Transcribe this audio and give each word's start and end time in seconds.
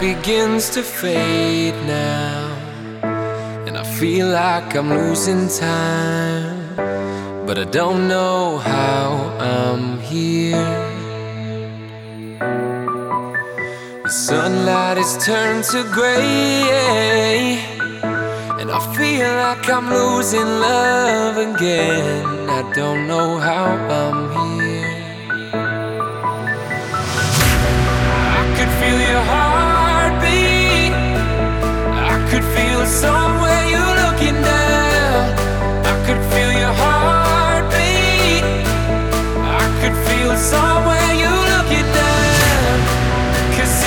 Begins 0.00 0.70
to 0.70 0.82
fade 0.82 1.74
now, 1.86 2.56
and 3.66 3.76
I 3.76 3.84
feel 3.98 4.28
like 4.28 4.74
I'm 4.74 4.90
losing 4.90 5.48
time, 5.48 6.76
but 7.46 7.58
I 7.58 7.64
don't 7.64 8.08
know 8.08 8.58
how 8.58 9.06
I'm 9.38 10.00
here. 10.00 10.70
The 14.04 14.10
sunlight 14.10 14.96
has 14.98 15.12
turned 15.24 15.64
to 15.72 15.82
gray, 15.92 17.58
and 18.60 18.70
I 18.70 18.80
feel 18.96 19.28
like 19.44 19.68
I'm 19.68 19.88
losing 19.90 20.50
love 20.68 21.36
again. 21.36 22.48
I 22.48 22.62
don't 22.74 23.06
know 23.06 23.38
how 23.38 23.64
I'm 24.02 24.20
here. 24.32 24.63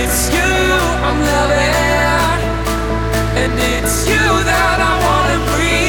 It's 0.00 0.30
you 0.30 0.40
I'm 0.40 1.20
loving 1.20 2.42
and 3.42 3.52
it's 3.74 4.06
you 4.08 4.24
that 4.50 4.78
I 4.80 4.92
wanna 5.04 5.38
breathe. 5.52 5.87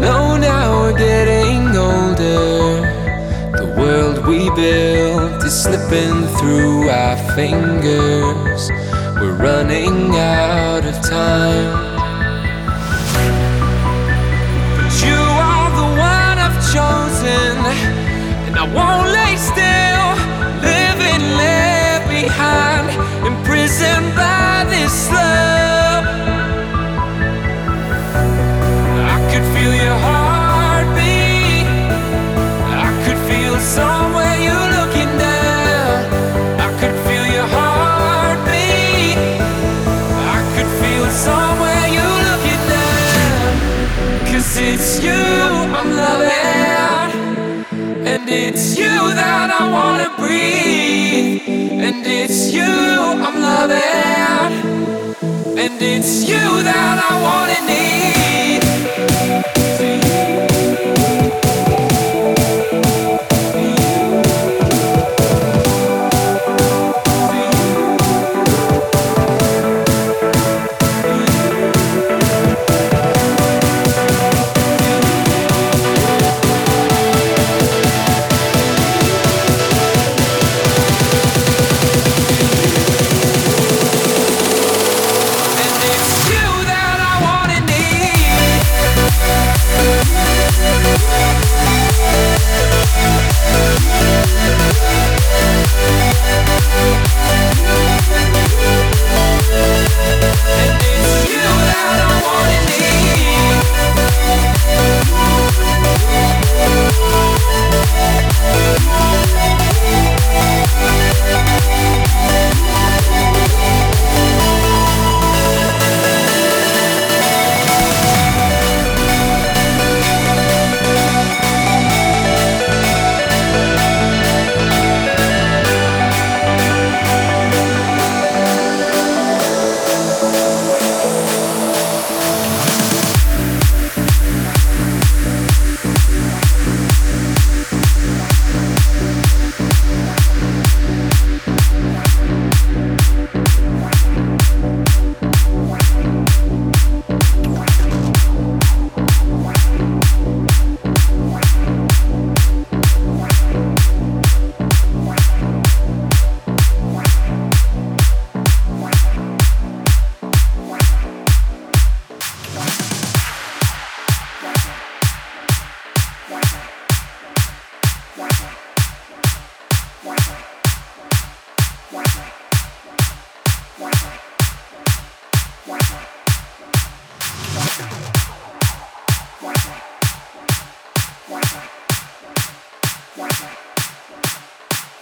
know 0.00 0.36
now 0.36 0.80
we're 0.80 0.98
getting 0.98 1.66
older. 1.76 2.82
The 3.56 3.74
world 3.76 4.26
we 4.26 4.50
built 4.50 5.44
is 5.44 5.62
slipping 5.62 6.26
through 6.38 6.88
our 6.88 7.16
fingers. 7.34 8.70
We're 9.20 9.36
running 9.36 10.16
out 10.16 10.84
of 10.84 10.94
time. 11.02 11.87
It's 44.80 45.02
you 45.02 45.10
I'm 45.10 45.90
loving, 45.90 47.66
and 48.06 48.28
it's 48.28 48.78
you 48.78 48.94
that 49.20 49.50
I 49.50 49.64
wanna 49.76 50.08
breathe. 50.16 51.42
And 51.84 52.06
it's 52.06 52.52
you 52.52 52.62
I'm 52.62 53.40
loving, 53.40 54.52
and 55.58 55.82
it's 55.82 56.28
you 56.30 56.62
that 56.62 56.96
I 57.10 57.12
wanna 57.26 57.60
need. 57.66 58.47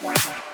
Bye. 0.06 0.45